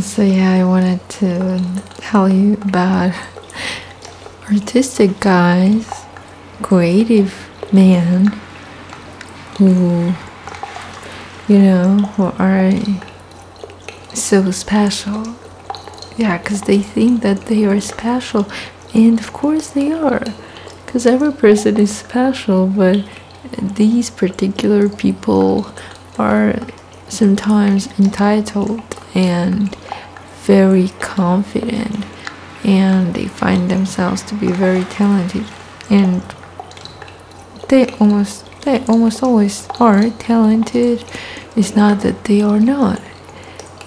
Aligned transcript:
So 0.00 0.22
yeah, 0.22 0.52
I 0.52 0.64
wanted 0.64 1.06
to 1.20 1.60
tell 1.98 2.26
you 2.26 2.54
about 2.54 3.14
artistic 4.50 5.20
guys, 5.20 5.86
creative 6.62 7.48
man 7.72 8.28
who 9.58 10.14
you 11.46 11.58
know 11.58 11.98
who 12.16 12.24
are 12.42 12.72
so 14.14 14.50
special. 14.50 15.36
Yeah, 16.16 16.38
because 16.38 16.62
they 16.62 16.78
think 16.78 17.20
that 17.22 17.42
they 17.42 17.64
are 17.66 17.80
special, 17.80 18.46
and 18.94 19.18
of 19.20 19.32
course 19.34 19.70
they 19.70 19.92
are, 19.92 20.24
because 20.86 21.06
every 21.06 21.32
person 21.32 21.78
is 21.78 21.94
special, 21.94 22.66
but 22.66 23.04
these 23.60 24.08
particular 24.08 24.88
people 24.88 25.66
are 26.18 26.58
sometimes 27.08 27.88
entitled 27.98 28.82
and 29.14 29.74
very 30.42 30.88
confident 31.00 32.04
and 32.64 33.14
they 33.14 33.26
find 33.26 33.70
themselves 33.70 34.22
to 34.22 34.34
be 34.34 34.50
very 34.52 34.84
talented. 34.84 35.44
And 35.90 36.22
they 37.68 37.86
almost 38.00 38.48
they 38.62 38.84
almost 38.86 39.22
always 39.22 39.68
are 39.80 40.10
talented. 40.10 41.04
It's 41.56 41.74
not 41.74 42.00
that 42.02 42.24
they 42.24 42.40
are 42.42 42.60
not. 42.60 43.00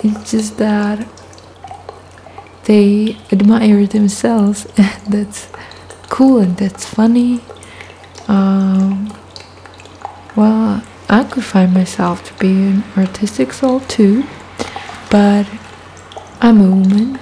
It's 0.03 0.31
just 0.31 0.57
that 0.57 1.07
they 2.65 3.17
admire 3.31 3.85
themselves 3.85 4.65
and 4.77 5.13
that's 5.13 5.47
cool 6.09 6.39
and 6.39 6.57
that's 6.57 6.85
funny. 6.85 7.41
Um, 8.27 9.13
well 10.35 10.83
i 11.09 11.23
could 11.23 11.43
find 11.43 11.73
myself 11.73 12.23
to 12.23 12.33
be 12.39 12.51
an 12.51 12.83
artistic 12.97 13.53
soul 13.53 13.79
too 13.81 14.23
but 15.09 15.47
I'm 16.41 16.61
a 16.61 16.69
woman, 16.69 17.19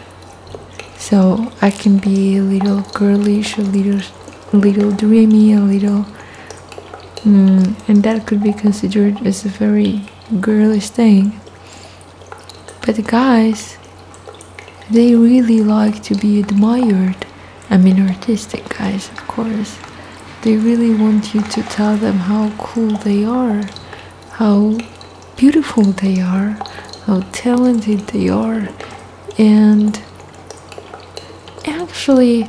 so 0.97 1.51
I 1.61 1.71
can 1.71 1.97
be 1.97 2.37
a 2.37 2.41
little 2.41 2.81
girlish, 2.93 3.57
a 3.57 3.61
little, 3.61 4.01
little 4.51 4.91
dreamy, 4.91 5.53
a 5.53 5.59
little, 5.59 6.05
mm, 7.23 7.75
and 7.87 8.03
that 8.03 8.25
could 8.25 8.41
be 8.43 8.53
considered 8.53 9.25
as 9.25 9.45
a 9.45 9.49
very 9.49 10.01
girlish 10.39 10.89
thing. 10.89 11.39
But 12.85 12.95
the 12.95 13.01
guys, 13.01 13.77
they 14.89 15.15
really 15.15 15.61
like 15.61 16.03
to 16.03 16.15
be 16.15 16.39
admired. 16.39 17.25
I 17.69 17.77
mean, 17.77 18.07
artistic 18.07 18.67
guys, 18.77 19.09
of 19.09 19.27
course. 19.27 19.77
They 20.41 20.57
really 20.57 20.93
want 20.93 21.33
you 21.33 21.41
to 21.41 21.63
tell 21.63 21.95
them 21.95 22.17
how 22.17 22.51
cool 22.57 22.97
they 22.97 23.23
are, 23.23 23.63
how 24.31 24.77
beautiful 25.37 25.83
they 25.83 26.19
are, 26.19 26.57
how 27.05 27.21
talented 27.31 27.99
they 28.07 28.29
are. 28.29 28.69
And 29.37 30.01
actually 31.65 32.45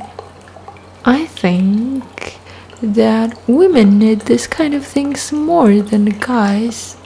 i 1.05 1.25
think 1.25 2.37
that 2.81 3.37
women 3.47 3.97
need 3.99 4.19
this 4.21 4.45
kind 4.47 4.73
of 4.73 4.85
things 4.85 5.31
more 5.31 5.81
than 5.81 6.05
guys. 6.19 6.97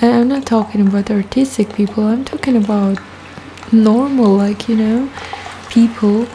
I'm 0.00 0.28
not 0.28 0.46
talking 0.46 0.86
about 0.86 1.10
artistic 1.10 1.74
people 1.74 2.04
i'm 2.06 2.24
talking 2.24 2.56
about 2.56 2.98
normal 3.72 4.36
like 4.36 4.68
you 4.68 4.76
know 4.76 5.10
people. 5.70 6.26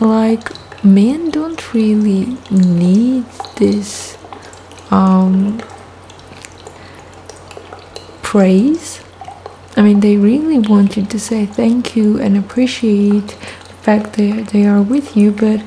Like 0.00 0.50
men 0.84 1.30
don't 1.30 1.74
really 1.74 2.36
need 2.50 3.24
this 3.56 4.16
um 4.90 5.60
praise 8.22 9.00
I 9.76 9.82
mean, 9.82 10.00
they 10.00 10.16
really 10.16 10.58
want 10.58 10.96
you 10.96 11.04
to 11.06 11.18
say 11.18 11.46
thank 11.46 11.96
you 11.96 12.18
and 12.20 12.36
appreciate 12.36 13.28
the 13.28 13.74
fact 13.82 14.12
that 14.14 14.48
they 14.52 14.66
are 14.66 14.82
with 14.82 15.16
you, 15.16 15.32
but 15.32 15.62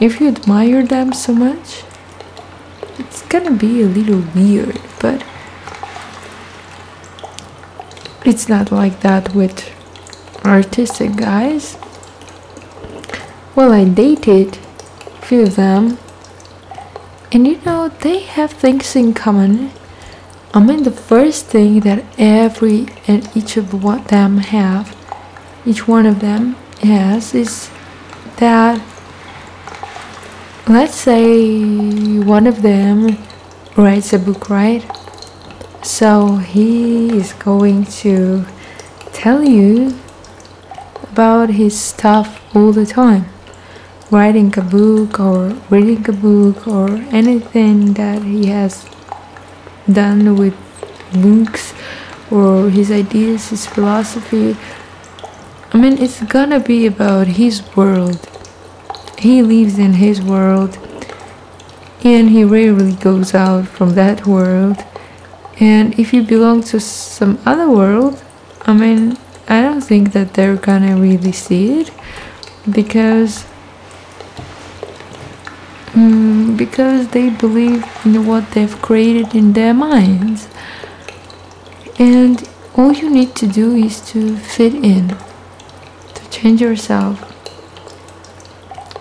if 0.00 0.20
you 0.20 0.28
admire 0.28 0.84
them 0.84 1.12
so 1.12 1.32
much, 1.32 1.84
it's 2.98 3.22
gonna 3.22 3.52
be 3.52 3.82
a 3.82 3.86
little 3.86 4.24
weird, 4.34 4.80
but 5.00 5.24
it's 8.24 8.48
not 8.48 8.72
like 8.72 9.00
that 9.00 9.34
with 9.34 9.70
artistic 10.44 11.14
guys. 11.16 11.76
Well, 13.54 13.72
I 13.72 13.84
dated 13.84 14.58
a 15.06 15.24
few 15.24 15.42
of 15.42 15.56
them, 15.56 15.98
and 17.30 17.46
you 17.46 17.60
know, 17.64 17.88
they 17.88 18.20
have 18.20 18.52
things 18.52 18.96
in 18.96 19.14
common 19.14 19.70
I 20.54 20.60
mean, 20.60 20.82
the 20.82 20.90
first 20.90 21.46
thing 21.46 21.80
that 21.80 22.04
every 22.18 22.86
and 23.08 23.26
each 23.34 23.56
of 23.56 23.70
them 24.08 24.36
have, 24.36 24.94
each 25.64 25.88
one 25.88 26.04
of 26.04 26.20
them 26.20 26.56
has, 26.82 27.34
is 27.34 27.70
that 28.36 28.78
let's 30.68 30.94
say 30.94 32.18
one 32.18 32.46
of 32.46 32.60
them 32.60 33.16
writes 33.78 34.12
a 34.12 34.18
book, 34.18 34.50
right? 34.50 34.84
So 35.82 36.36
he 36.36 37.16
is 37.16 37.32
going 37.32 37.86
to 38.04 38.44
tell 39.14 39.42
you 39.42 39.98
about 41.04 41.48
his 41.48 41.80
stuff 41.80 42.42
all 42.54 42.72
the 42.72 42.84
time. 42.84 43.24
Writing 44.10 44.52
a 44.58 44.62
book 44.62 45.18
or 45.18 45.56
reading 45.70 46.06
a 46.10 46.12
book 46.12 46.68
or 46.68 46.90
anything 47.10 47.94
that 47.94 48.22
he 48.22 48.48
has 48.48 48.84
done 49.90 50.36
with 50.36 50.54
books 51.12 51.74
or 52.30 52.70
his 52.70 52.90
ideas, 52.90 53.50
his 53.50 53.66
philosophy. 53.66 54.56
I 55.72 55.78
mean, 55.78 55.98
it's 55.98 56.22
gonna 56.22 56.60
be 56.60 56.86
about 56.86 57.26
his 57.26 57.62
world. 57.76 58.18
He 59.18 59.42
lives 59.42 59.78
in 59.78 59.94
his 59.94 60.20
world 60.20 60.78
and 62.04 62.30
he 62.30 62.44
rarely 62.44 62.94
goes 62.94 63.34
out 63.34 63.66
from 63.66 63.94
that 63.94 64.26
world. 64.26 64.78
And 65.60 65.98
if 65.98 66.12
you 66.12 66.22
belong 66.22 66.62
to 66.64 66.80
some 66.80 67.38
other 67.46 67.70
world, 67.70 68.22
I 68.62 68.72
mean, 68.72 69.16
I 69.48 69.62
don't 69.62 69.80
think 69.80 70.12
that 70.12 70.34
they're 70.34 70.56
gonna 70.56 70.96
really 70.96 71.32
see 71.32 71.80
it 71.80 71.90
because 72.70 73.44
mm, 75.92 76.56
because 76.56 77.08
they 77.08 77.30
believe 77.30 77.84
in 78.04 78.26
what 78.26 78.50
they've 78.52 78.80
created 78.82 79.34
in 79.34 79.52
their 79.52 79.74
minds. 79.74 80.48
And 81.98 82.48
all 82.74 82.92
you 82.92 83.10
need 83.10 83.34
to 83.36 83.46
do 83.46 83.74
is 83.74 84.00
to 84.12 84.36
fit 84.36 84.74
in, 84.74 85.16
to 86.14 86.30
change 86.30 86.60
yourself. 86.60 87.28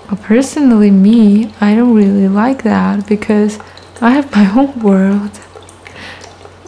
But 0.09 0.21
personally, 0.21 0.91
me, 0.91 1.53
I 1.61 1.73
don't 1.73 1.95
really 1.95 2.27
like 2.27 2.63
that 2.63 3.07
because 3.07 3.59
I 4.01 4.11
have 4.11 4.31
my 4.35 4.51
own 4.59 4.79
world. 4.81 5.39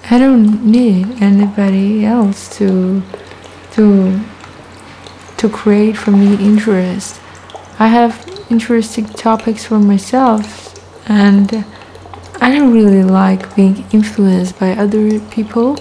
I 0.10 0.20
don't 0.20 0.64
need 0.66 1.22
anybody 1.22 2.06
else 2.06 2.56
to 2.58 3.02
to 3.72 4.20
to 5.38 5.50
create 5.50 5.98
for 5.98 6.12
me 6.12 6.36
interest. 6.36 7.20
I 7.80 7.88
have 7.88 8.14
interesting 8.54 9.06
topics 9.06 9.66
for 9.66 9.80
myself 9.80 10.46
and 11.10 11.66
I 12.40 12.52
don't 12.54 12.72
really 12.72 13.04
like 13.04 13.56
being 13.56 13.84
influenced 13.92 14.60
by 14.60 14.72
other 14.74 15.20
people, 15.36 15.80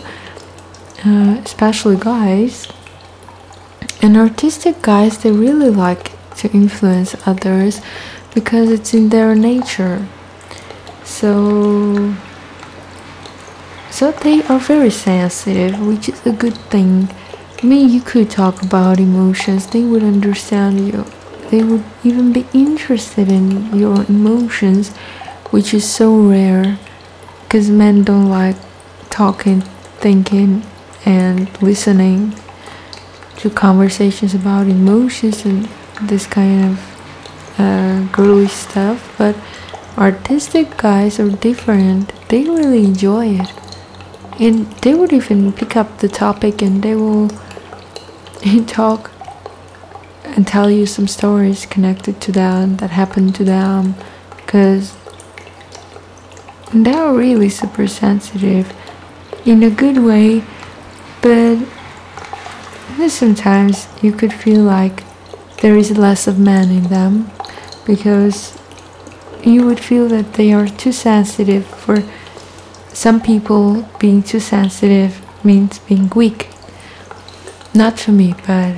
uh, 1.05 1.37
especially 1.45 1.97
guys. 1.97 2.67
And 4.01 4.17
artistic 4.17 4.81
guys, 4.81 5.19
they 5.19 5.33
really 5.33 5.71
like 5.71 6.13
to 6.39 6.51
influence 6.53 7.15
others 7.27 7.83
because 8.35 8.71
it's 8.71 8.95
in 8.95 9.11
their 9.11 9.35
nature. 9.35 10.07
So, 11.05 12.15
so 13.91 14.13
they 14.13 14.43
are 14.45 14.59
very 14.59 14.91
sensitive, 14.91 15.79
which 15.87 16.09
is 16.09 16.25
a 16.25 16.33
good 16.33 16.57
thing. 16.73 17.11
I 17.63 17.67
mean, 17.67 17.91
you 17.91 18.01
could 18.01 18.31
talk 18.31 18.63
about 18.63 18.99
emotions; 18.99 19.67
they 19.67 19.85
would 19.85 20.03
understand 20.03 20.89
you 20.89 21.05
they 21.53 21.63
would 21.63 21.85
even 22.03 22.33
be 22.33 22.47
interested 22.55 23.31
in 23.31 23.77
your 23.77 24.07
emotions, 24.07 24.89
which 25.51 25.75
is 25.75 25.85
so 25.89 26.19
rare 26.19 26.79
because 27.43 27.69
men 27.69 28.03
don't 28.03 28.31
like 28.31 28.57
talking, 29.11 29.61
thinking, 30.01 30.63
and 31.05 31.63
listening 31.63 32.35
to 33.37 33.51
conversations 33.51 34.35
about 34.35 34.67
emotions 34.67 35.45
and 35.45 35.69
this 36.01 36.27
kind 36.27 36.65
of 36.71 37.61
uh, 37.61 38.01
girly 38.13 38.49
stuff. 38.49 39.15
But 39.19 39.37
artistic 39.99 40.79
guys 40.79 41.21
are 41.21 41.29
different, 41.29 42.15
they 42.31 42.45
really 42.45 42.85
enjoy 42.85 43.27
it. 43.41 43.53
And 44.41 44.73
they 44.81 44.95
would 44.95 45.13
even 45.13 45.53
pick 45.53 45.77
up 45.77 45.99
the 45.99 46.09
topic 46.09 46.63
and 46.63 46.83
they 46.83 46.95
will 46.95 47.29
talk 48.67 49.12
and 50.37 50.47
tell 50.47 50.71
you 50.71 50.87
some 50.87 51.07
stories 51.07 51.67
connected 51.67 52.21
to 52.21 52.33
them 52.33 52.77
that 52.77 52.91
happened 52.91 53.35
to 53.35 53.45
them 53.45 53.95
because 54.37 54.97
they're 56.73 57.13
really 57.13 57.49
super 57.49 57.87
sensitive 57.87 58.73
in 59.45 59.63
a 59.63 59.71
good 59.71 59.99
way 59.99 60.43
but 61.21 61.59
sometimes 63.09 63.89
you 64.03 64.13
could 64.13 64.33
feel 64.33 64.63
like 64.63 65.03
there 65.61 65.77
is 65.77 65.97
less 65.97 66.27
of 66.27 66.39
man 66.39 66.71
in 66.71 66.85
them 66.85 67.31
because 67.87 68.59
you 69.45 69.65
would 69.67 69.81
feel 69.81 70.09
that 70.09 70.35
they 70.35 70.53
are 70.53 70.69
too 70.69 70.93
sensitive 70.93 71.67
for 71.67 72.03
some 72.93 73.21
people. 73.21 73.89
Being 73.99 74.23
too 74.23 74.41
sensitive 74.41 75.21
means 75.45 75.79
being 75.81 76.09
weak. 76.11 76.49
Not 77.75 77.99
for 77.99 78.13
me 78.13 78.35
but 78.47 78.77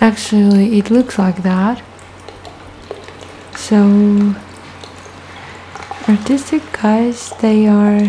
actually 0.00 0.78
it 0.78 0.90
looks 0.90 1.18
like 1.18 1.42
that. 1.42 1.82
So 3.54 4.34
artistic 6.08 6.62
guys 6.72 7.30
they 7.40 7.66
are 7.66 8.08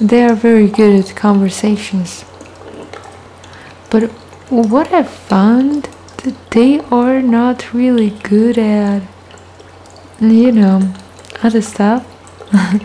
they 0.00 0.24
are 0.24 0.34
very 0.34 0.68
good 0.68 1.00
at 1.00 1.16
conversations. 1.16 2.24
But 3.90 4.10
what 4.48 4.92
i 4.92 5.02
found 5.02 5.88
that 6.22 6.50
they 6.52 6.78
are 6.90 7.20
not 7.20 7.74
really 7.74 8.10
good 8.10 8.58
at 8.58 9.02
you 10.20 10.52
know 10.52 10.94
other 11.42 11.62
stuff. 11.62 12.04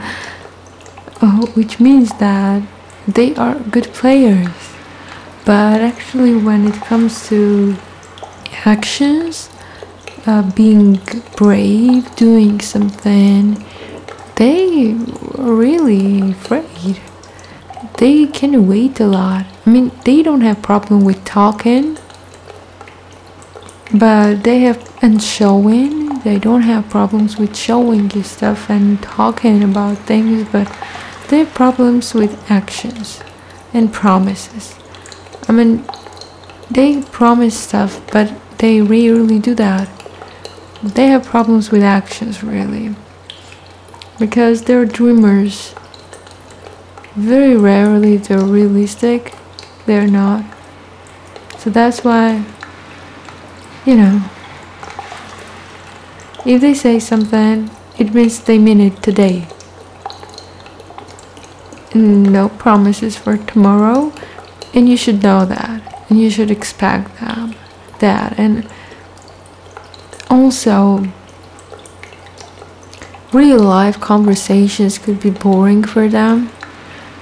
Oh, 1.23 1.45
which 1.53 1.79
means 1.79 2.09
that 2.17 2.63
they 3.07 3.35
are 3.35 3.53
good 3.59 3.93
players 3.93 4.70
but 5.45 5.81
actually 5.81 6.35
when 6.35 6.67
it 6.67 6.75
comes 6.75 7.27
to 7.29 7.75
actions 8.65 9.49
uh, 10.25 10.49
being 10.51 10.99
brave, 11.35 12.15
doing 12.15 12.59
something, 12.59 13.63
they 14.35 14.91
are 15.37 15.53
really 15.53 16.31
afraid. 16.31 17.01
They 17.97 18.27
can 18.27 18.67
wait 18.67 18.99
a 18.99 19.07
lot. 19.07 19.45
I 19.65 19.69
mean, 19.69 19.91
they 20.05 20.23
don't 20.23 20.41
have 20.41 20.61
problem 20.61 21.05
with 21.05 21.23
talking, 21.25 21.97
but 23.93 24.43
they 24.43 24.59
have 24.61 24.91
and 25.01 25.21
showing. 25.21 26.19
They 26.19 26.37
don't 26.37 26.61
have 26.61 26.89
problems 26.89 27.37
with 27.37 27.55
showing 27.55 28.11
you 28.11 28.21
stuff 28.21 28.69
and 28.69 29.01
talking 29.01 29.63
about 29.63 29.97
things, 29.97 30.47
but 30.51 30.67
they 31.29 31.39
have 31.39 31.53
problems 31.53 32.13
with 32.13 32.51
actions 32.51 33.21
and 33.73 33.91
promises. 33.91 34.80
I 35.51 35.53
mean, 35.53 35.83
they 36.69 37.01
promise 37.01 37.59
stuff, 37.59 37.99
but 38.13 38.31
they 38.59 38.81
rarely 38.81 39.37
do 39.37 39.53
that. 39.55 39.89
They 40.81 41.07
have 41.07 41.25
problems 41.25 41.71
with 41.71 41.83
actions 41.83 42.41
really. 42.41 42.95
Because 44.17 44.63
they're 44.63 44.85
dreamers. 44.85 45.75
Very 47.15 47.57
rarely 47.57 48.15
they're 48.15 48.39
realistic. 48.39 49.33
They're 49.87 50.07
not. 50.07 50.45
So 51.57 51.69
that's 51.69 52.01
why 52.01 52.45
you 53.85 53.97
know 53.97 54.23
if 56.45 56.61
they 56.61 56.73
say 56.73 56.97
something 56.97 57.69
it 57.99 58.13
means 58.13 58.39
they 58.39 58.57
mean 58.57 58.79
it 58.79 59.03
today. 59.03 59.49
No 61.93 62.47
promises 62.47 63.17
for 63.17 63.35
tomorrow 63.35 64.13
and 64.73 64.87
you 64.89 64.97
should 64.97 65.23
know 65.23 65.45
that. 65.45 66.05
And 66.09 66.19
you 66.19 66.29
should 66.29 66.51
expect 66.51 67.19
that 67.21 67.55
that. 68.01 68.37
And 68.37 68.67
also, 70.29 71.07
real 73.31 73.59
life 73.59 73.99
conversations 74.01 74.97
could 74.97 75.21
be 75.21 75.29
boring 75.29 75.83
for 75.83 76.09
them. 76.09 76.49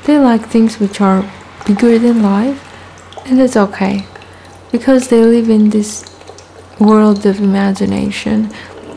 They 0.05 0.17
like 0.17 0.47
things 0.47 0.79
which 0.79 0.99
are 0.99 1.29
bigger 1.67 1.99
than 1.99 2.23
life, 2.23 2.59
and 3.27 3.39
it's 3.39 3.55
okay. 3.55 4.07
Because 4.71 5.09
they 5.09 5.23
live 5.23 5.49
in 5.49 5.69
this 5.69 6.05
world 6.79 7.25
of 7.25 7.39
imagination. 7.39 8.51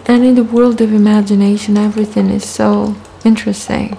And 0.07 0.25
in 0.25 0.35
the 0.35 0.45
world 0.45 0.81
of 0.81 0.93
imagination, 0.93 1.77
everything 1.77 2.29
is 2.31 2.49
so 2.49 2.97
interesting. 3.25 3.97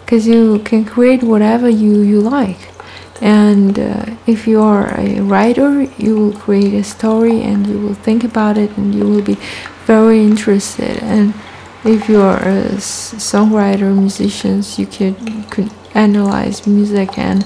Because 0.00 0.26
you 0.26 0.58
can 0.60 0.84
create 0.84 1.22
whatever 1.22 1.68
you, 1.68 2.00
you 2.02 2.20
like 2.20 2.73
and 3.20 3.78
uh, 3.78 4.06
if 4.26 4.46
you 4.46 4.60
are 4.60 4.88
a 4.98 5.20
writer 5.20 5.82
you 5.98 6.16
will 6.16 6.32
create 6.32 6.74
a 6.74 6.84
story 6.84 7.40
and 7.42 7.66
you 7.66 7.78
will 7.78 7.94
think 7.94 8.24
about 8.24 8.58
it 8.58 8.76
and 8.76 8.94
you 8.94 9.04
will 9.04 9.22
be 9.22 9.38
very 9.86 10.20
interested. 10.20 11.02
And 11.02 11.34
if 11.84 12.08
you 12.08 12.20
are 12.20 12.38
a 12.38 12.64
songwriter 12.78 13.94
musicians 13.96 14.78
you 14.78 14.86
could 14.86 15.70
analyze 15.94 16.66
music 16.66 17.18
and 17.18 17.44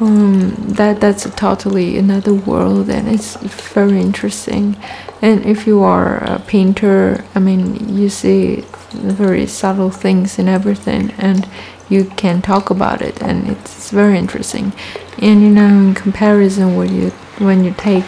um, 0.00 0.54
that 0.56 1.00
that's 1.00 1.26
a 1.26 1.30
totally 1.30 1.98
another 1.98 2.34
world 2.34 2.88
and 2.88 3.08
it's 3.08 3.36
very 3.72 4.00
interesting. 4.00 4.76
And 5.22 5.44
if 5.44 5.66
you 5.66 5.82
are 5.82 6.18
a 6.18 6.38
painter 6.38 7.24
i 7.34 7.40
mean 7.40 7.96
you 7.96 8.08
see 8.08 8.64
very 8.92 9.46
subtle 9.46 9.90
things 9.90 10.38
in 10.38 10.48
everything 10.48 11.10
and 11.18 11.48
you 11.88 12.04
can 12.16 12.42
talk 12.42 12.70
about 12.70 13.02
it 13.02 13.22
and 13.22 13.48
it's 13.48 13.90
very 13.90 14.18
interesting. 14.18 14.72
And 15.18 15.42
you 15.42 15.48
know 15.48 15.66
in 15.66 15.94
comparison 15.94 16.76
when 16.76 16.94
you 16.94 17.10
when 17.38 17.64
you 17.64 17.74
take 17.76 18.04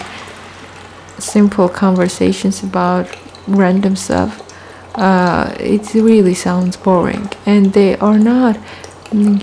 simple 1.19 1.69
conversations 1.69 2.63
about 2.63 3.17
random 3.47 3.97
stuff 3.97 4.47
uh, 4.95 5.55
it 5.59 5.95
really 5.95 6.35
sounds 6.35 6.77
boring. 6.77 7.29
And 7.47 7.73
they 7.73 7.97
are 7.99 8.19
not 8.19 8.59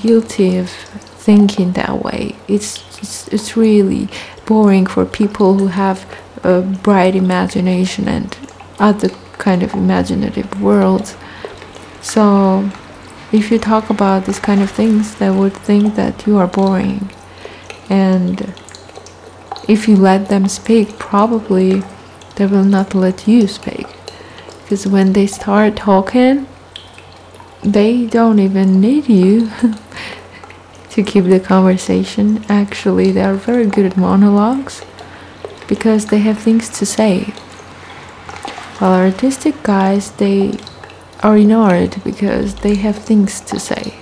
guilty 0.01 0.57
of 0.57 0.69
thinking 0.69 1.73
that 1.73 2.03
way. 2.03 2.35
It's, 2.47 2.83
it's 2.99 3.27
it's 3.29 3.57
really 3.57 4.07
boring 4.45 4.85
for 4.85 5.05
people 5.05 5.57
who 5.57 5.67
have 5.67 6.05
a 6.43 6.61
bright 6.61 7.15
imagination 7.15 8.07
and 8.07 8.37
other 8.79 9.09
kind 9.37 9.63
of 9.63 9.73
imaginative 9.73 10.61
worlds. 10.61 11.15
So 12.01 12.69
if 13.31 13.51
you 13.51 13.59
talk 13.59 13.89
about 13.89 14.25
these 14.25 14.39
kind 14.39 14.61
of 14.61 14.71
things, 14.71 15.15
they 15.15 15.29
would 15.29 15.53
think 15.53 15.95
that 15.95 16.25
you 16.25 16.37
are 16.37 16.47
boring. 16.47 17.09
And 17.89 18.53
if 19.67 19.87
you 19.87 19.97
let 19.97 20.29
them 20.29 20.47
speak, 20.47 20.97
probably 20.97 21.83
they 22.35 22.45
will 22.45 22.63
not 22.63 22.95
let 22.95 23.27
you 23.27 23.47
speak. 23.47 23.87
Because 24.63 24.87
when 24.87 25.13
they 25.13 25.27
start 25.27 25.75
talking, 25.75 26.47
they 27.63 28.05
don't 28.05 28.39
even 28.39 28.79
need 28.79 29.09
you 29.09 29.49
to 30.91 31.03
keep 31.03 31.25
the 31.25 31.39
conversation. 31.39 32.45
Actually, 32.47 33.11
they 33.11 33.23
are 33.23 33.33
very 33.33 33.65
good 33.65 33.85
at 33.85 33.97
monologues 33.97 34.83
because 35.67 36.05
they 36.07 36.19
have 36.19 36.39
things 36.39 36.69
to 36.79 36.85
say. 36.85 37.33
While 38.79 38.93
artistic 38.93 39.63
guys, 39.63 40.11
they 40.11 40.57
are 41.23 41.37
ignored 41.37 42.01
because 42.03 42.55
they 42.55 42.75
have 42.75 42.97
things 42.97 43.41
to 43.41 43.59
say. 43.59 43.95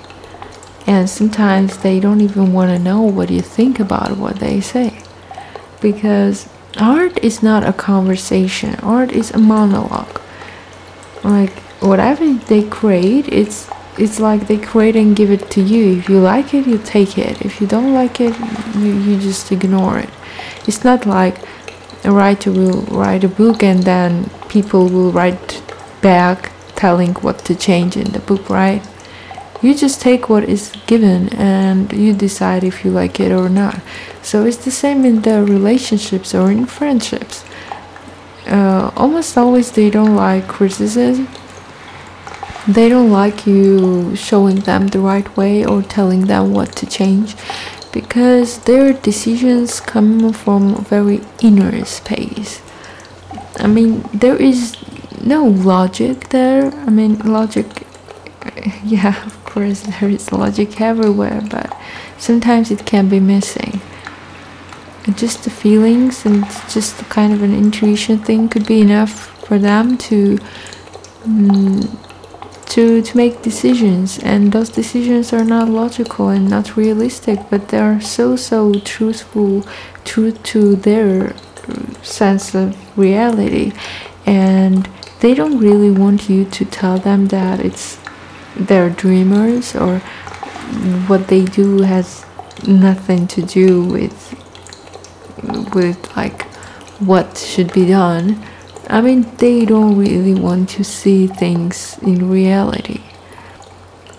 And 0.87 1.09
sometimes 1.09 1.77
they 1.77 1.99
don't 1.99 2.21
even 2.21 2.53
want 2.53 2.69
to 2.69 2.79
know 2.79 3.01
what 3.01 3.29
you 3.31 3.41
think 3.41 3.79
about 3.79 4.17
what 4.17 4.39
they 4.39 4.61
say. 4.61 5.01
Because 5.81 6.47
art 6.77 7.17
is 7.23 7.41
not 7.41 7.63
a 7.63 7.73
conversation, 7.73 8.75
art 8.81 9.11
is 9.11 9.31
a 9.31 9.37
monologue. 9.37 10.21
Like 11.23 11.53
whatever 11.81 12.33
they 12.33 12.63
create, 12.63 13.27
it's 13.29 13.69
it's 13.97 14.19
like 14.19 14.47
they 14.47 14.57
create 14.57 14.95
and 14.97 15.15
give 15.15 15.31
it 15.31 15.49
to 15.51 15.61
you. 15.61 15.97
If 15.99 16.09
you 16.09 16.19
like 16.19 16.53
it, 16.53 16.67
you 16.67 16.77
take 16.77 17.17
it. 17.17 17.41
If 17.45 17.61
you 17.61 17.67
don't 17.67 17.93
like 17.93 18.19
it, 18.19 18.37
you, 18.75 18.93
you 18.93 19.19
just 19.19 19.51
ignore 19.53 19.97
it. 19.99 20.09
It's 20.67 20.83
not 20.83 21.05
like 21.05 21.37
a 22.03 22.11
writer 22.11 22.51
will 22.51 22.81
write 22.83 23.23
a 23.23 23.29
book 23.29 23.63
and 23.63 23.83
then 23.83 24.29
people 24.49 24.89
will 24.89 25.11
write 25.11 25.63
back 26.01 26.51
telling 26.75 27.13
what 27.15 27.39
to 27.45 27.55
change 27.55 27.97
in 27.97 28.11
the 28.11 28.19
book, 28.19 28.49
right? 28.49 28.81
You 29.61 29.73
just 29.73 30.01
take 30.01 30.29
what 30.29 30.43
is 30.43 30.71
given 30.85 31.29
and 31.33 31.91
you 31.91 32.13
decide 32.13 32.63
if 32.63 32.83
you 32.85 32.91
like 32.91 33.19
it 33.19 33.31
or 33.31 33.49
not. 33.49 33.79
So 34.21 34.45
it's 34.45 34.63
the 34.63 34.71
same 34.71 35.05
in 35.05 35.21
the 35.21 35.43
relationships 35.43 36.35
or 36.35 36.51
in 36.51 36.65
friendships. 36.65 37.45
Uh, 38.45 38.91
almost 38.95 39.37
always 39.37 39.71
they 39.71 39.89
don't 39.89 40.15
like 40.15 40.47
criticism. 40.47 41.27
They 42.67 42.89
don't 42.89 43.11
like 43.11 43.47
you 43.47 44.15
showing 44.15 44.57
them 44.61 44.87
the 44.87 44.99
right 44.99 45.35
way 45.37 45.65
or 45.65 45.81
telling 45.81 46.25
them 46.27 46.53
what 46.53 46.75
to 46.77 46.85
change 46.85 47.35
because 47.91 48.59
their 48.65 48.91
decisions 48.91 49.79
come 49.79 50.33
from 50.33 50.73
a 50.73 50.81
very 50.81 51.21
inner 51.41 51.85
space. 51.85 52.61
I 53.57 53.67
mean, 53.67 54.03
there 54.13 54.35
is 54.35 54.75
no 55.23 55.45
logic 55.45 56.29
there. 56.29 56.73
I 56.73 56.89
mean, 56.89 57.19
logic, 57.19 57.65
yeah, 58.83 59.25
of 59.25 59.43
course, 59.45 59.81
there 59.81 60.09
is 60.09 60.31
logic 60.31 60.81
everywhere, 60.81 61.41
but 61.49 61.75
sometimes 62.17 62.71
it 62.71 62.85
can 62.85 63.09
be 63.09 63.19
missing. 63.19 63.81
And 65.05 65.17
just 65.17 65.43
the 65.43 65.51
feelings 65.51 66.25
and 66.25 66.43
just 66.69 66.97
the 66.97 67.05
kind 67.05 67.31
of 67.31 67.43
an 67.43 67.53
intuition 67.53 68.19
thing 68.19 68.49
could 68.49 68.65
be 68.65 68.81
enough 68.81 69.11
for 69.45 69.59
them 69.59 69.97
to 69.97 70.39
um, 71.25 71.81
to 72.65 73.01
to 73.01 73.17
make 73.17 73.41
decisions 73.41 74.17
and 74.19 74.51
those 74.51 74.69
decisions 74.69 75.31
are 75.31 75.43
not 75.43 75.69
logical 75.69 76.29
and 76.29 76.49
not 76.49 76.75
realistic 76.75 77.39
but 77.49 77.69
they 77.69 77.77
are 77.77 78.01
so 78.01 78.35
so 78.35 78.73
truthful 78.79 79.63
true 80.03 80.31
to 80.31 80.75
their 80.75 81.35
sense 82.01 82.55
of 82.55 82.75
reality 82.97 83.71
and 84.25 84.89
they 85.25 85.33
don't 85.33 85.57
really 85.57 85.89
want 85.89 86.29
you 86.29 86.45
to 86.45 86.63
tell 86.63 86.99
them 86.99 87.27
that 87.29 87.59
it's 87.59 87.97
they're 88.55 88.91
dreamers 88.91 89.75
or 89.75 89.97
what 91.07 91.27
they 91.29 91.43
do 91.45 91.81
has 91.81 92.23
nothing 92.67 93.25
to 93.25 93.41
do 93.41 93.83
with 93.83 94.17
with 95.73 96.15
like 96.15 96.43
what 96.99 97.37
should 97.37 97.73
be 97.73 97.87
done 97.87 98.39
I 98.87 99.01
mean, 99.01 99.25
they 99.37 99.65
don't 99.65 99.97
really 99.97 100.35
want 100.35 100.69
to 100.69 100.83
see 100.83 101.25
things 101.25 101.97
in 102.03 102.29
reality. 102.29 103.01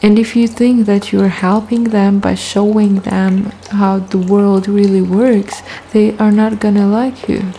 And 0.03 0.19
if 0.19 0.35
you 0.35 0.49
think 0.49 0.87
that 0.87 1.13
you're 1.13 1.29
helping 1.29 1.85
them 1.85 2.19
by 2.19 2.35
showing 2.35 2.97
them 2.97 3.53
how 3.71 4.01
the 4.01 4.19
world 4.19 4.67
really 4.67 5.03
works, 5.03 5.63
they 5.93 6.17
are 6.19 6.33
not 6.33 6.59
gonna 6.59 6.89
like 6.89 7.29
you. 7.29 7.53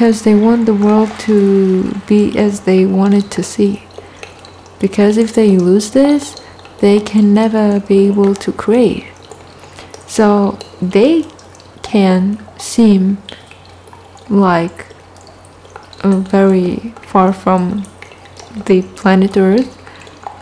Because 0.00 0.22
they 0.22 0.34
want 0.34 0.64
the 0.64 0.72
world 0.72 1.10
to 1.28 1.92
be 2.06 2.38
as 2.38 2.60
they 2.60 2.86
want 2.86 3.12
it 3.12 3.30
to 3.32 3.42
see. 3.42 3.82
Because 4.78 5.18
if 5.18 5.34
they 5.34 5.58
lose 5.58 5.90
this, 5.90 6.40
they 6.78 7.00
can 7.00 7.34
never 7.34 7.80
be 7.80 8.06
able 8.06 8.34
to 8.36 8.50
create. 8.50 9.04
So 10.06 10.58
they 10.80 11.26
can 11.82 12.38
seem 12.58 13.18
like 14.30 14.86
uh, 16.02 16.16
very 16.20 16.94
far 17.02 17.34
from 17.34 17.84
the 18.64 18.80
planet 18.96 19.36
Earth, 19.36 19.70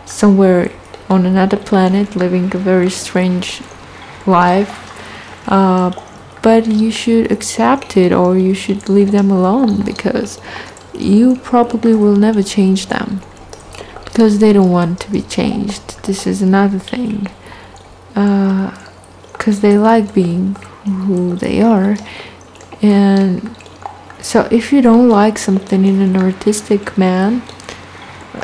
somewhere 0.05 0.71
on 1.09 1.25
another 1.25 1.57
planet, 1.57 2.15
living 2.15 2.45
a 2.55 2.57
very 2.57 2.89
strange 2.89 3.61
life. 4.25 4.71
Uh, 5.49 5.91
but 6.41 6.65
you 6.67 6.91
should 6.91 7.31
accept 7.31 7.97
it 7.97 8.11
or 8.11 8.37
you 8.37 8.53
should 8.53 8.89
leave 8.89 9.11
them 9.11 9.29
alone 9.31 9.81
because 9.81 10.39
you 10.93 11.35
probably 11.37 11.93
will 11.93 12.15
never 12.15 12.43
change 12.43 12.87
them 12.87 13.21
because 14.05 14.39
they 14.39 14.53
don't 14.53 14.71
want 14.71 14.99
to 15.01 15.11
be 15.11 15.21
changed. 15.21 16.03
This 16.03 16.25
is 16.25 16.41
another 16.41 16.79
thing. 16.79 17.27
Because 18.13 19.57
uh, 19.57 19.61
they 19.61 19.77
like 19.77 20.13
being 20.13 20.55
who 20.85 21.35
they 21.35 21.61
are 21.61 21.95
and 22.81 23.55
so 24.21 24.47
if 24.51 24.71
you 24.73 24.81
don't 24.81 25.09
like 25.09 25.37
something 25.37 25.85
in 25.85 26.01
an 26.01 26.17
artistic 26.17 26.97
man, 26.97 27.41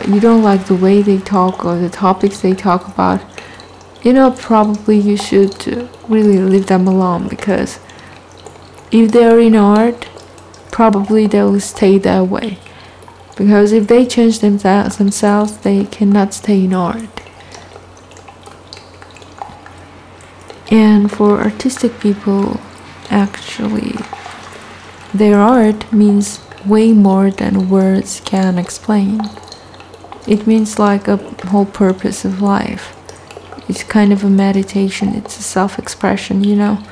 you 0.08 0.20
don't 0.20 0.44
like 0.44 0.66
the 0.66 0.76
way 0.76 1.02
they 1.02 1.18
talk 1.18 1.66
or 1.66 1.78
the 1.78 1.90
topics 1.90 2.42
they 2.42 2.54
talk 2.54 2.88
about, 2.88 3.22
you 4.02 4.14
know, 4.14 4.32
probably 4.32 4.98
you 4.98 5.18
should 5.18 5.90
really 6.08 6.40
leave 6.40 6.68
them 6.68 6.88
alone 6.88 7.28
because 7.28 7.80
if 8.92 9.12
they're 9.12 9.40
in 9.40 9.56
art, 9.56 10.08
probably 10.72 11.28
they'll 11.28 11.60
stay 11.60 11.98
that 12.00 12.28
way. 12.28 12.60
Because 13.36 13.72
if 13.72 13.88
they 13.88 14.06
change 14.06 14.40
themselves, 14.40 14.98
themselves 14.98 15.58
they 15.58 15.86
cannot 15.86 16.34
stay 16.34 16.64
in 16.64 16.74
art. 16.74 17.22
And 20.72 21.12
for 21.12 21.40
artistic 21.40 22.00
people, 22.00 22.60
actually, 23.10 23.96
their 25.14 25.38
art 25.38 25.92
means 25.94 26.40
way 26.66 26.92
more 26.92 27.30
than 27.30 27.70
words 27.70 28.22
can 28.22 28.58
explain. 28.58 29.22
It 30.28 30.48
means 30.48 30.80
like 30.80 31.08
a 31.08 31.18
whole 31.48 31.66
purpose 31.66 32.26
of 32.26 32.42
life. 32.42 32.96
It's 33.70 33.84
kind 33.84 34.12
of 34.12 34.24
a 34.24 34.30
meditation, 34.30 35.10
it's 35.16 35.38
a 35.40 35.44
self 35.44 35.78
expression, 35.78 36.44
you 36.44 36.56
know. 36.56 36.84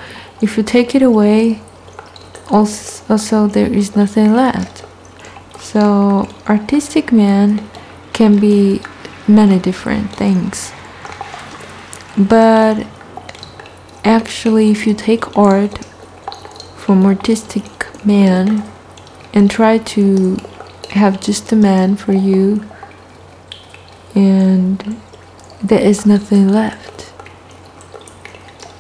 If 0.42 0.58
you 0.58 0.64
take 0.64 0.94
it 0.94 1.02
away, 1.02 1.62
also, 2.50 3.48
there 3.48 3.72
is 3.72 3.96
nothing 3.96 4.34
left. 4.34 4.86
So, 5.60 6.28
artistic 6.48 7.12
man 7.12 7.68
can 8.12 8.40
be 8.40 8.82
many 9.28 9.60
different 9.60 10.12
things. 10.12 10.72
But 12.18 12.86
actually, 14.04 14.72
if 14.72 14.86
you 14.86 14.94
take 14.94 15.38
art 15.38 15.84
from 16.76 17.06
artistic 17.06 17.64
man 18.06 18.64
and 19.34 19.50
try 19.50 19.78
to 19.78 20.38
have 20.92 21.20
just 21.20 21.52
a 21.52 21.56
man 21.56 21.96
for 21.96 22.14
you 22.14 22.64
and 24.14 25.02
there 25.64 25.82
is 25.82 26.06
nothing 26.06 26.48
left 26.50 27.12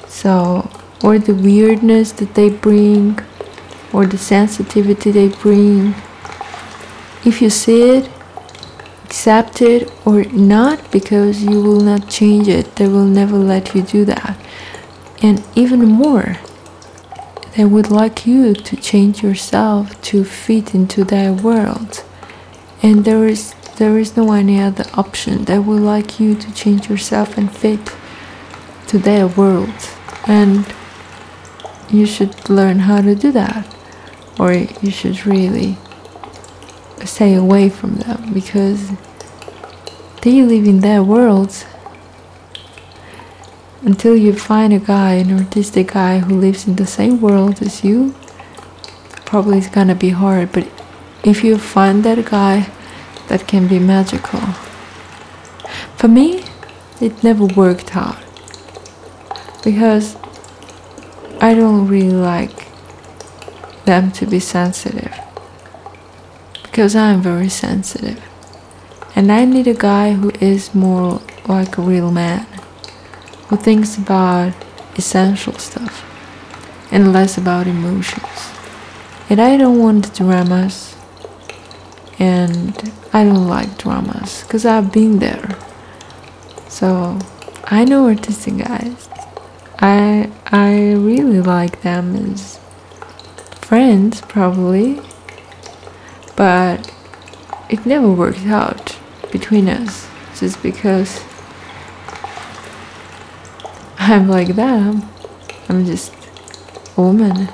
so 0.07 0.69
or 1.03 1.17
the 1.17 1.33
weirdness 1.33 2.11
that 2.11 2.35
they 2.35 2.49
bring 2.49 3.17
or 3.93 4.05
the 4.05 4.17
sensitivity 4.17 5.11
they 5.11 5.29
bring 5.29 5.93
if 7.23 7.41
you 7.41 7.49
see 7.49 7.81
it 7.97 8.09
accept 9.05 9.61
it 9.61 9.91
or 10.05 10.23
not 10.25 10.91
because 10.91 11.43
you 11.43 11.61
will 11.61 11.79
not 11.79 12.09
change 12.09 12.47
it 12.47 12.75
they 12.75 12.87
will 12.87 13.05
never 13.05 13.37
let 13.37 13.73
you 13.75 13.81
do 13.81 14.03
that 14.03 14.35
and 15.21 15.43
even 15.55 15.85
more 15.85 16.37
they 17.55 17.65
would 17.65 17.91
like 17.91 18.25
you 18.25 18.55
to 18.55 18.75
change 18.75 19.21
yourself 19.21 20.01
to 20.03 20.23
fit 20.23 20.73
into 20.73 21.03
their 21.03 21.31
world. 21.31 22.03
And 22.81 23.05
there 23.05 23.27
is 23.27 23.53
there 23.77 23.99
is 23.99 24.17
no 24.17 24.31
any 24.33 24.59
other 24.59 24.85
option. 24.95 25.45
They 25.45 25.59
would 25.59 25.81
like 25.81 26.19
you 26.19 26.35
to 26.35 26.53
change 26.53 26.89
yourself 26.89 27.37
and 27.37 27.55
fit 27.55 27.93
to 28.87 28.97
their 28.97 29.27
world. 29.27 29.73
And 30.27 30.65
you 31.89 32.05
should 32.07 32.49
learn 32.49 32.79
how 32.79 33.01
to 33.01 33.13
do 33.13 33.31
that. 33.31 33.72
Or 34.39 34.53
you 34.53 34.91
should 34.91 35.25
really 35.25 35.77
stay 37.05 37.35
away 37.35 37.69
from 37.69 37.95
them 37.95 38.33
because 38.33 38.91
they 40.21 40.41
live 40.41 40.65
in 40.65 40.79
their 40.79 41.03
worlds 41.03 41.65
until 43.81 44.15
you 44.15 44.33
find 44.33 44.73
a 44.73 44.79
guy, 44.79 45.15
an 45.15 45.37
artistic 45.37 45.91
guy 45.91 46.19
who 46.19 46.35
lives 46.35 46.67
in 46.67 46.77
the 46.77 46.87
same 46.87 47.19
world 47.19 47.61
as 47.61 47.83
you, 47.83 48.15
probably 49.25 49.57
it's 49.57 49.67
gonna 49.67 49.95
be 49.95 50.09
hard. 50.09 50.51
But 50.53 50.67
if 51.23 51.43
you 51.43 51.57
find 51.57 52.03
that 52.03 52.23
guy, 52.25 52.69
that 53.27 53.47
can 53.47 53.67
be 53.67 53.79
magical. 53.79 54.39
For 55.97 56.07
me, 56.07 56.43
it 57.01 57.23
never 57.23 57.45
worked 57.45 57.95
out 57.95 58.17
because 59.63 60.15
I 61.41 61.53
don't 61.53 61.87
really 61.87 62.11
like 62.11 62.62
them 63.85 64.11
to 64.11 64.25
be 64.25 64.39
sensitive 64.39 65.13
because 66.63 66.95
I'm 66.95 67.21
very 67.21 67.49
sensitive 67.49 68.21
and 69.15 69.31
I 69.31 69.45
need 69.45 69.67
a 69.67 69.73
guy 69.73 70.13
who 70.13 70.31
is 70.41 70.73
more 70.73 71.21
like 71.47 71.77
a 71.77 71.81
real 71.81 72.11
man 72.11 72.45
who 73.47 73.57
thinks 73.57 73.97
about 73.97 74.53
essential 74.95 75.53
stuff 75.53 76.03
and 76.91 77.11
less 77.11 77.37
about 77.37 77.67
emotions. 77.67 78.51
And 79.29 79.41
I 79.41 79.57
don't 79.57 79.79
want 79.79 80.13
dramas, 80.13 80.95
and 82.19 82.91
I 83.11 83.23
don't 83.23 83.47
like 83.47 83.77
dramas 83.77 84.43
because 84.43 84.65
I've 84.65 84.91
been 84.91 85.19
there. 85.19 85.57
So 86.67 87.17
I 87.65 87.83
know 87.85 88.07
artistic 88.07 88.57
guys. 88.57 89.09
I 89.79 90.29
I 90.45 90.93
really 90.93 91.41
like 91.41 91.81
them 91.81 92.15
as 92.15 92.59
friends 93.73 94.21
probably, 94.21 95.01
but 96.35 96.93
it 97.71 97.83
never 97.87 98.07
worked 98.07 98.45
out 98.45 98.99
between 99.31 99.67
us 99.67 100.07
just 100.39 100.61
because 100.61 101.25
I'm 103.97 104.29
like 104.29 104.49
that. 104.49 105.03
I'm 105.69 105.85
just 105.87 106.13
a 106.95 107.01
woman. 107.01 107.49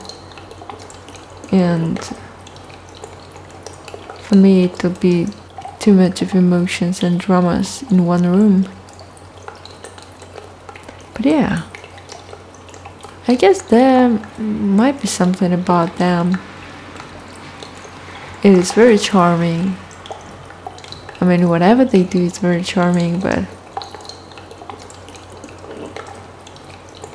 And 1.54 1.98
for 4.20 4.36
me, 4.36 4.66
it 4.66 4.84
would 4.84 5.00
be 5.00 5.28
too 5.80 5.94
much 5.94 6.22
of 6.22 6.36
emotions 6.36 7.02
and 7.02 7.18
dramas 7.18 7.82
in 7.84 8.06
one 8.06 8.28
room. 8.28 8.68
But 11.14 11.26
yeah, 11.26 11.69
I 13.30 13.36
guess 13.36 13.62
there 13.62 14.10
might 14.40 15.00
be 15.00 15.08
something 15.08 15.54
about 15.54 15.98
them. 15.98 16.40
It 18.42 18.54
is 18.54 18.72
very 18.72 18.98
charming. 18.98 19.78
I 21.22 21.26
mean, 21.26 21.48
whatever 21.48 21.86
they 21.86 22.02
do 22.02 22.24
is 22.24 22.40
very 22.40 22.64
charming, 22.64 23.20
but 23.20 23.46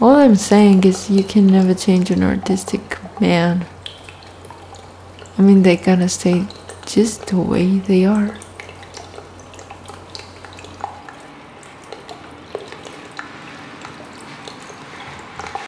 All 0.01 0.15
I'm 0.15 0.37
saying 0.37 0.85
is 0.85 1.11
you 1.11 1.25
can 1.25 1.49
never 1.49 1.75
change 1.75 2.13
an 2.13 2.23
artistic 2.23 2.99
man. 3.21 3.67
I 5.37 5.43
mean, 5.43 5.63
they 5.63 5.77
gotta 5.77 6.09
stay 6.09 6.47
just 6.87 7.27
the 7.27 7.39
way 7.39 7.79
they 7.79 8.05
are. 8.05 8.37